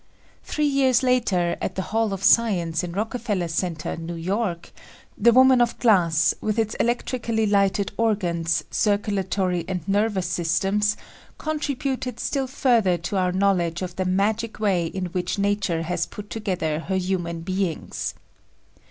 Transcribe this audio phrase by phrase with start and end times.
[0.43, 4.71] Three years later at the Hall of Science in Rockefeller Center, New York,
[5.15, 10.97] the woman of glass with its elec trically lighted organs, circulatory and nervous systems,
[11.37, 16.31] contributed still further to our knowledge of the magic way in which nature has put
[16.31, 18.15] together her human beings.